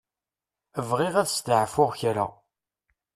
Bɣiɣ 0.89 1.13
ad 1.21 1.29
steɛfuɣ 1.29 1.91
kra. 1.99 2.25